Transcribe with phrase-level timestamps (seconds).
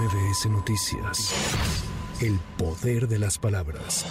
[0.00, 1.34] MBS Noticias.
[2.20, 4.04] El poder de las palabras.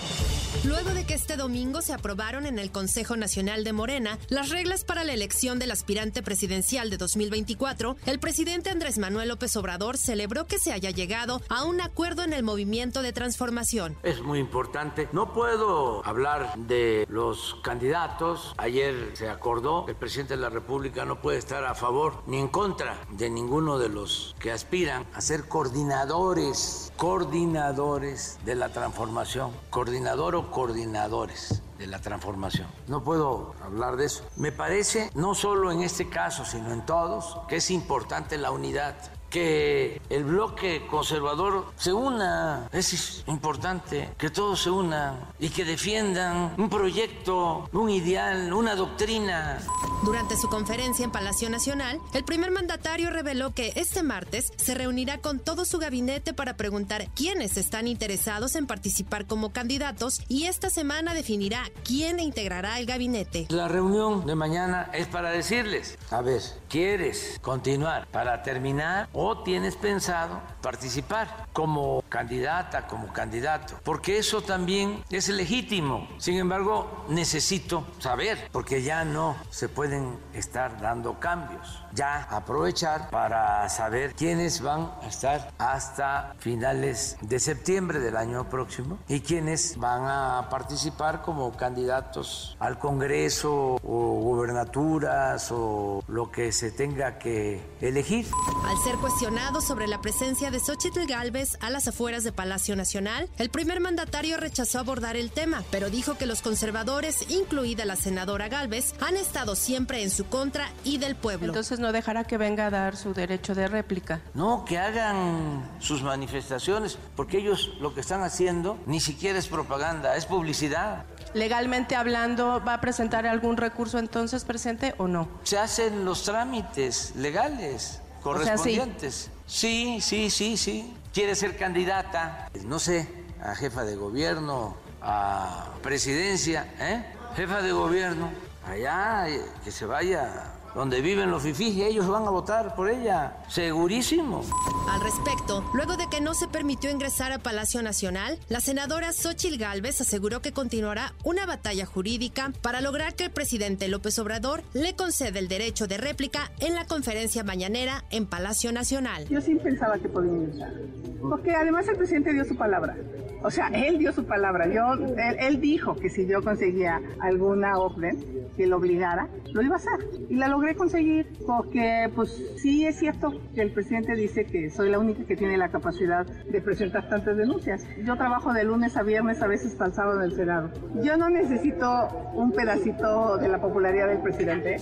[0.64, 4.84] Luego de que este domingo se aprobaron en el Consejo Nacional de Morena las reglas
[4.84, 10.48] para la elección del aspirante presidencial de 2024, el presidente Andrés Manuel López Obrador celebró
[10.48, 13.96] que se haya llegado a un acuerdo en el movimiento de transformación.
[14.02, 15.08] Es muy importante.
[15.12, 18.56] No puedo hablar de los candidatos.
[18.58, 22.48] Ayer se acordó, el presidente de la República no puede estar a favor ni en
[22.48, 30.36] contra de ninguno de los que aspiran a ser coordinadores, coordinadores de la transformación, coordinador
[30.36, 32.68] o coordinadores de la transformación.
[32.88, 34.24] No puedo hablar de eso.
[34.38, 38.96] Me parece, no solo en este caso, sino en todos, que es importante la unidad
[39.30, 42.68] que el bloque conservador se una.
[42.72, 49.60] Es importante que todos se unan y que defiendan un proyecto, un ideal, una doctrina.
[50.04, 55.20] Durante su conferencia en Palacio Nacional, el primer mandatario reveló que este martes se reunirá
[55.20, 60.70] con todo su gabinete para preguntar quiénes están interesados en participar como candidatos y esta
[60.70, 63.46] semana definirá quién integrará el gabinete.
[63.50, 69.76] La reunión de mañana es para decirles, a ver, ¿quieres continuar para terminar o tienes
[69.76, 73.80] pensado participar como candidata, como candidato?
[73.84, 76.08] Porque eso también es legítimo.
[76.20, 81.82] Sin embargo, necesito saber, porque ya no se puede pueden estar dando cambios.
[81.94, 89.00] Ya aprovechar para saber quiénes van a estar hasta finales de septiembre del año próximo
[89.08, 96.72] y quiénes van a participar como candidatos al Congreso o gubernaturas o lo que se
[96.72, 98.28] tenga que elegir.
[98.66, 103.28] Al ser cuestionado sobre la presencia de Xochitl Galvez a las afueras de Palacio Nacional,
[103.40, 108.50] el primer mandatario rechazó abordar el tema, pero dijo que los conservadores, incluida la senadora
[108.50, 111.48] Galvez, han estado siempre en su contra y del pueblo.
[111.48, 114.22] Entonces no dejará que venga a dar su derecho de réplica.
[114.36, 120.18] No, que hagan sus manifestaciones, porque ellos lo que están haciendo ni siquiera es propaganda,
[120.18, 121.04] es publicidad.
[121.34, 125.28] Legalmente hablando, ¿va a presentar algún recurso entonces presente o no?
[125.42, 129.30] Se hacen los trámites legales correspondientes.
[129.46, 130.94] sí, sí, sí, sí.
[131.14, 133.08] Quiere ser candidata, no sé,
[133.42, 137.04] a jefa de gobierno, a presidencia, ¿eh?
[137.36, 138.30] Jefa de gobierno
[138.66, 142.90] allá, eh, que se vaya donde viven los fifís y ellos van a votar por
[142.90, 144.44] ella, segurísimo.
[144.90, 149.58] Al respecto, luego de que no se permitió ingresar a Palacio Nacional, la senadora Xochil
[149.58, 154.96] Gálvez aseguró que continuará una batalla jurídica para lograr que el presidente López Obrador le
[154.96, 159.28] conceda el derecho de réplica en la conferencia mañanera en Palacio Nacional.
[159.28, 160.72] Yo sí pensaba que podía ingresar,
[161.20, 162.96] porque además el presidente dio su palabra.
[163.42, 164.68] O sea, él dio su palabra.
[164.68, 164.94] Yo,
[165.40, 168.18] él, dijo que si yo conseguía alguna orden
[168.58, 170.10] que lo obligara, lo iba a hacer.
[170.30, 174.90] Y la logré conseguir porque, pues, sí es cierto que el presidente dice que soy
[174.90, 177.86] la única que tiene la capacidad de presentar tantas denuncias.
[178.04, 180.70] Yo trabajo de lunes a viernes, a veces hasta el sábado en el Senado.
[181.04, 184.78] Yo no necesito un pedacito de la popularidad del presidente.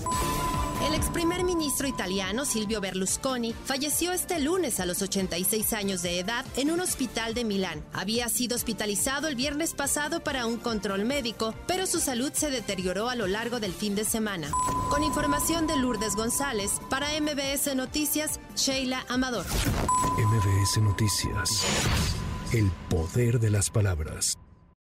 [0.85, 6.19] El ex primer ministro italiano Silvio Berlusconi falleció este lunes a los 86 años de
[6.19, 7.83] edad en un hospital de Milán.
[7.93, 13.09] Había sido hospitalizado el viernes pasado para un control médico, pero su salud se deterioró
[13.09, 14.49] a lo largo del fin de semana.
[14.89, 19.45] Con información de Lourdes González, para MBS Noticias, Sheila Amador.
[20.17, 21.65] MBS Noticias.
[22.53, 24.37] El poder de las palabras.